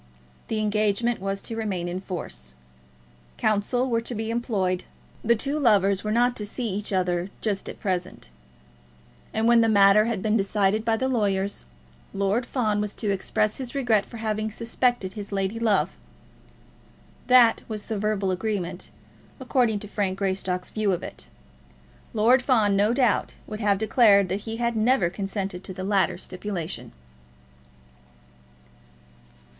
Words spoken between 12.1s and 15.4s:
Lord Fawn was to express his regret for having suspected his